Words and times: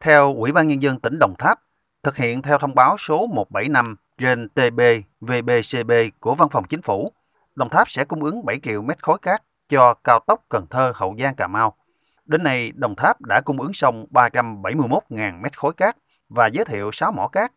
Theo 0.00 0.34
Ủy 0.34 0.52
ban 0.52 0.68
Nhân 0.68 0.82
dân 0.82 1.00
tỉnh 1.00 1.18
Đồng 1.18 1.34
Tháp, 1.38 1.60
thực 2.02 2.16
hiện 2.16 2.42
theo 2.42 2.58
thông 2.58 2.74
báo 2.74 2.96
số 2.98 3.26
175 3.26 3.96
trên 4.18 4.48
TB 4.48 4.80
VBCB 5.20 5.92
của 6.20 6.34
Văn 6.34 6.48
phòng 6.48 6.64
Chính 6.68 6.82
phủ, 6.82 7.12
Đồng 7.54 7.68
Tháp 7.68 7.90
sẽ 7.90 8.04
cung 8.04 8.24
ứng 8.24 8.44
7 8.44 8.60
triệu 8.62 8.82
mét 8.82 9.02
khối 9.02 9.18
cát 9.22 9.42
cho 9.68 9.94
cao 10.04 10.20
tốc 10.26 10.44
Cần 10.48 10.66
Thơ 10.70 10.92
Hậu 10.94 11.16
Giang 11.18 11.34
Cà 11.34 11.46
Mau. 11.46 11.76
Đến 12.24 12.42
nay, 12.42 12.72
Đồng 12.74 12.96
Tháp 12.96 13.20
đã 13.20 13.40
cung 13.40 13.60
ứng 13.60 13.72
xong 13.72 14.06
371.000 14.10 15.40
mét 15.40 15.58
khối 15.58 15.72
cát 15.72 15.96
và 16.28 16.46
giới 16.46 16.64
thiệu 16.64 16.90
6 16.92 17.12
mỏ 17.12 17.28
cát. 17.28 17.52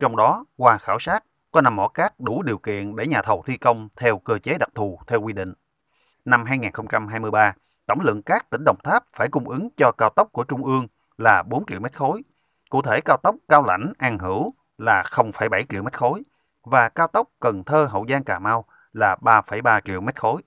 Trong 0.00 0.16
đó, 0.16 0.44
qua 0.56 0.78
khảo 0.78 0.98
sát, 0.98 1.24
có 1.50 1.60
5 1.60 1.76
mỏ 1.76 1.88
cát 1.88 2.20
đủ 2.20 2.42
điều 2.42 2.58
kiện 2.58 2.96
để 2.96 3.06
nhà 3.06 3.22
thầu 3.22 3.42
thi 3.46 3.56
công 3.56 3.88
theo 3.96 4.18
cơ 4.18 4.38
chế 4.38 4.58
đặc 4.58 4.68
thù 4.74 4.98
theo 5.06 5.20
quy 5.20 5.32
định. 5.32 5.54
Năm 6.24 6.44
2023, 6.44 7.54
tổng 7.86 8.00
lượng 8.00 8.22
cát 8.22 8.50
tỉnh 8.50 8.64
Đồng 8.64 8.78
Tháp 8.84 9.04
phải 9.16 9.28
cung 9.28 9.48
ứng 9.48 9.68
cho 9.76 9.92
cao 9.98 10.10
tốc 10.16 10.28
của 10.32 10.44
Trung 10.44 10.64
ương 10.64 10.86
là 11.18 11.42
4 11.42 11.66
triệu 11.66 11.80
mét 11.80 11.96
khối. 11.96 12.22
Cụ 12.70 12.82
thể 12.82 13.00
cao 13.00 13.16
tốc 13.16 13.36
Cao 13.48 13.64
Lãnh 13.64 13.92
An 13.98 14.18
Hữu 14.18 14.54
là 14.78 15.02
0,7 15.02 15.62
triệu 15.68 15.82
mét 15.82 15.96
khối 15.96 16.22
và 16.62 16.88
cao 16.88 17.06
tốc 17.06 17.28
Cần 17.40 17.64
Thơ 17.64 17.84
Hậu 17.90 18.06
Giang 18.08 18.24
Cà 18.24 18.38
Mau 18.38 18.64
là 18.92 19.16
3,3 19.20 19.80
triệu 19.84 20.00
mét 20.00 20.20
khối. 20.20 20.42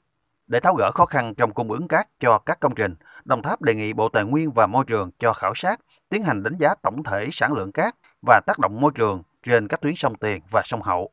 Để 0.47 0.59
tháo 0.59 0.75
gỡ 0.75 0.91
khó 0.91 1.05
khăn 1.05 1.35
trong 1.35 1.53
cung 1.53 1.71
ứng 1.71 1.87
cát 1.87 2.07
cho 2.19 2.39
các 2.39 2.59
công 2.59 2.75
trình, 2.75 2.95
Đồng 3.25 3.41
Tháp 3.41 3.61
đề 3.61 3.75
nghị 3.75 3.93
Bộ 3.93 4.09
Tài 4.09 4.23
nguyên 4.23 4.51
và 4.51 4.67
Môi 4.67 4.85
trường 4.85 5.11
cho 5.19 5.33
khảo 5.33 5.51
sát, 5.55 5.79
tiến 6.09 6.23
hành 6.23 6.43
đánh 6.43 6.57
giá 6.57 6.75
tổng 6.81 7.03
thể 7.03 7.29
sản 7.31 7.53
lượng 7.53 7.71
cát 7.71 7.95
và 8.27 8.41
tác 8.47 8.59
động 8.59 8.81
môi 8.81 8.91
trường 8.95 9.23
trên 9.43 9.67
các 9.67 9.81
tuyến 9.81 9.95
sông 9.95 10.15
Tiền 10.15 10.41
và 10.51 10.61
sông 10.65 10.81
Hậu. 10.81 11.11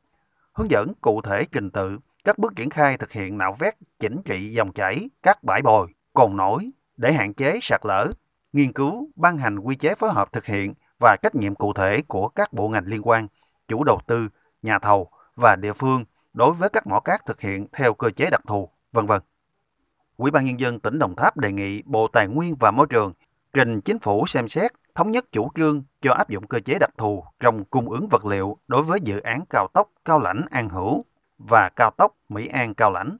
Hướng 0.53 0.71
dẫn 0.71 0.93
cụ 1.01 1.21
thể 1.23 1.45
trình 1.53 1.71
tự 1.71 1.99
các 2.25 2.39
bước 2.39 2.53
triển 2.57 2.71
khai 2.71 2.97
thực 2.97 3.13
hiện 3.13 3.39
nạo 3.39 3.53
vét 3.59 3.75
chỉnh 3.99 4.23
trị 4.25 4.53
dòng 4.53 4.73
chảy, 4.73 5.11
các 5.23 5.45
bãi 5.45 5.63
bồi, 5.63 5.87
cồn 6.15 6.37
nổi 6.37 6.71
để 6.97 7.13
hạn 7.13 7.35
chế 7.35 7.59
sạt 7.63 7.81
lở, 7.85 8.07
nghiên 8.53 8.73
cứu, 8.73 9.09
ban 9.17 9.37
hành 9.37 9.59
quy 9.59 9.77
chế 9.77 9.95
phối 9.95 10.13
hợp 10.13 10.33
thực 10.33 10.47
hiện 10.47 10.75
và 11.01 11.17
trách 11.23 11.35
nhiệm 11.35 11.55
cụ 11.55 11.73
thể 11.73 12.03
của 12.03 12.29
các 12.29 12.53
bộ 12.53 12.69
ngành 12.69 12.87
liên 12.87 13.09
quan, 13.09 13.29
chủ 13.69 13.85
đầu 13.85 14.01
tư, 14.07 14.29
nhà 14.63 14.79
thầu 14.79 15.11
và 15.37 15.57
địa 15.57 15.73
phương 15.73 16.05
đối 16.33 16.55
với 16.55 16.69
các 16.69 16.87
mỏ 16.87 17.01
cát 17.01 17.27
thực 17.27 17.41
hiện 17.41 17.67
theo 17.73 17.95
cơ 17.95 18.11
chế 18.11 18.31
đặc 18.31 18.41
thù, 18.47 18.71
vân 18.93 19.07
vân. 19.07 19.23
Ủy 20.17 20.31
ban 20.31 20.45
nhân 20.45 20.61
dân 20.61 20.81
tỉnh 20.81 20.99
Đồng 20.99 21.17
Tháp 21.17 21.37
đề 21.37 21.53
nghị 21.53 21.83
Bộ 21.83 22.09
Tài 22.09 22.29
nguyên 22.29 22.57
và 22.61 22.71
Môi 22.71 22.87
trường 22.91 23.13
trình 23.53 23.81
chính 23.81 23.99
phủ 23.99 24.27
xem 24.27 24.49
xét 24.49 24.73
thống 24.95 25.11
nhất 25.11 25.25
chủ 25.33 25.51
trương 25.55 25.83
cho 26.03 26.13
áp 26.13 26.29
dụng 26.29 26.47
cơ 26.47 26.61
chế 26.61 26.79
đặc 26.79 26.91
thù 26.99 27.25
trong 27.41 27.65
cung 27.65 27.91
ứng 27.91 28.09
vật 28.11 28.27
liệu 28.27 28.59
đối 28.69 28.83
với 28.83 29.01
dự 29.01 29.21
án 29.21 29.41
cao 29.51 29.69
tốc 29.75 29.91
Cao 30.05 30.21
Lãnh 30.21 30.41
An 30.51 30.69
Hữu 30.69 31.05
và 31.39 31.71
cao 31.77 31.91
tốc 31.97 32.17
Mỹ 32.29 32.47
An 32.47 32.75
Cao 32.75 32.91
Lãnh. 32.91 33.17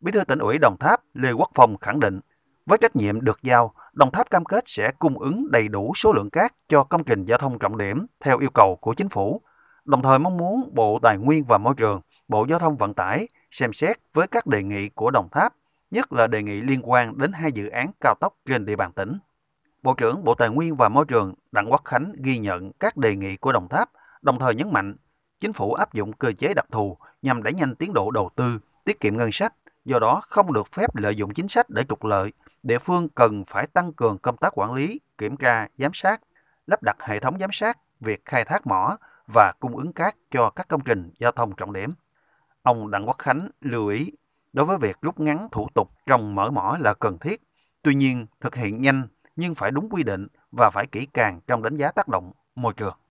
Bí 0.00 0.12
thư 0.12 0.24
tỉnh 0.24 0.38
ủy 0.38 0.58
Đồng 0.58 0.76
Tháp 0.80 1.00
Lê 1.14 1.32
Quốc 1.32 1.50
Phong 1.54 1.78
khẳng 1.78 2.00
định, 2.00 2.20
với 2.66 2.78
trách 2.78 2.96
nhiệm 2.96 3.20
được 3.20 3.42
giao, 3.42 3.74
Đồng 3.92 4.10
Tháp 4.10 4.30
cam 4.30 4.44
kết 4.44 4.64
sẽ 4.66 4.90
cung 4.98 5.18
ứng 5.18 5.46
đầy 5.50 5.68
đủ 5.68 5.92
số 5.96 6.12
lượng 6.12 6.30
cát 6.30 6.52
cho 6.68 6.84
công 6.84 7.04
trình 7.04 7.24
giao 7.24 7.38
thông 7.38 7.58
trọng 7.58 7.78
điểm 7.78 8.06
theo 8.20 8.38
yêu 8.38 8.50
cầu 8.50 8.76
của 8.76 8.94
chính 8.94 9.08
phủ, 9.08 9.40
đồng 9.84 10.02
thời 10.02 10.18
mong 10.18 10.36
muốn 10.36 10.70
Bộ 10.72 10.98
Tài 11.02 11.18
nguyên 11.18 11.44
và 11.44 11.58
Môi 11.58 11.74
trường, 11.76 12.00
Bộ 12.28 12.46
Giao 12.48 12.58
thông 12.58 12.76
Vận 12.76 12.94
tải 12.94 13.28
xem 13.50 13.72
xét 13.72 13.96
với 14.14 14.26
các 14.26 14.46
đề 14.46 14.62
nghị 14.62 14.88
của 14.88 15.10
Đồng 15.10 15.28
Tháp, 15.32 15.54
nhất 15.90 16.12
là 16.12 16.26
đề 16.26 16.42
nghị 16.42 16.60
liên 16.60 16.80
quan 16.82 17.18
đến 17.18 17.32
hai 17.32 17.52
dự 17.52 17.68
án 17.68 17.86
cao 18.00 18.14
tốc 18.20 18.34
trên 18.46 18.64
địa 18.64 18.76
bàn 18.76 18.92
tỉnh. 18.92 19.12
Bộ 19.82 19.94
trưởng 19.94 20.24
Bộ 20.24 20.34
Tài 20.34 20.48
nguyên 20.48 20.76
và 20.76 20.88
Môi 20.88 21.04
trường 21.04 21.34
Đặng 21.52 21.70
Quốc 21.70 21.84
Khánh 21.84 22.12
ghi 22.24 22.38
nhận 22.38 22.72
các 22.80 22.96
đề 22.96 23.16
nghị 23.16 23.36
của 23.36 23.52
Đồng 23.52 23.68
Tháp, 23.68 23.90
đồng 24.22 24.38
thời 24.38 24.54
nhấn 24.54 24.72
mạnh 24.72 24.96
chính 25.40 25.52
phủ 25.52 25.74
áp 25.74 25.92
dụng 25.94 26.12
cơ 26.12 26.32
chế 26.32 26.54
đặc 26.54 26.66
thù 26.72 26.96
nhằm 27.22 27.42
đẩy 27.42 27.54
nhanh 27.54 27.74
tiến 27.74 27.92
độ 27.94 28.10
đầu 28.10 28.30
tư, 28.36 28.58
tiết 28.84 29.00
kiệm 29.00 29.16
ngân 29.16 29.32
sách, 29.32 29.54
do 29.84 29.98
đó 29.98 30.22
không 30.28 30.52
được 30.52 30.72
phép 30.72 30.96
lợi 30.96 31.16
dụng 31.16 31.34
chính 31.34 31.48
sách 31.48 31.70
để 31.70 31.82
trục 31.88 32.04
lợi. 32.04 32.32
Địa 32.64 32.78
phương 32.78 33.08
cần 33.08 33.44
phải 33.44 33.66
tăng 33.66 33.92
cường 33.92 34.18
công 34.18 34.36
tác 34.36 34.52
quản 34.58 34.72
lý, 34.72 35.00
kiểm 35.18 35.36
tra, 35.36 35.68
giám 35.78 35.90
sát, 35.94 36.20
lắp 36.66 36.82
đặt 36.82 36.96
hệ 37.00 37.20
thống 37.20 37.38
giám 37.40 37.52
sát 37.52 37.78
việc 38.00 38.24
khai 38.24 38.44
thác 38.44 38.66
mỏ 38.66 38.96
và 39.32 39.52
cung 39.60 39.76
ứng 39.76 39.92
cát 39.92 40.16
cho 40.30 40.50
các 40.50 40.68
công 40.68 40.80
trình 40.84 41.10
giao 41.18 41.32
thông 41.32 41.56
trọng 41.56 41.72
điểm. 41.72 41.90
Ông 42.62 42.90
Đặng 42.90 43.06
Quốc 43.06 43.18
Khánh 43.18 43.48
lưu 43.60 43.88
ý, 43.88 44.12
đối 44.52 44.66
với 44.66 44.78
việc 44.78 44.96
rút 45.02 45.20
ngắn 45.20 45.48
thủ 45.52 45.68
tục 45.74 45.90
trong 46.06 46.34
mở 46.34 46.50
mỏ 46.50 46.76
là 46.80 46.94
cần 46.94 47.18
thiết, 47.18 47.42
tuy 47.82 47.94
nhiên 47.94 48.26
thực 48.40 48.54
hiện 48.54 48.80
nhanh 48.80 49.02
nhưng 49.36 49.54
phải 49.54 49.70
đúng 49.70 49.88
quy 49.90 50.02
định 50.02 50.26
và 50.52 50.70
phải 50.70 50.86
kỹ 50.86 51.06
càng 51.14 51.40
trong 51.46 51.62
đánh 51.62 51.76
giá 51.76 51.90
tác 51.92 52.08
động 52.08 52.32
môi 52.54 52.72
trường. 52.74 52.96